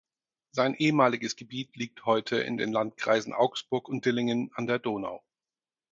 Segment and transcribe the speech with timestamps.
[0.51, 5.21] Sein ehemaliges Gebiet liegt heute in den Landkreisen Augsburg und Dillingen an der Donau.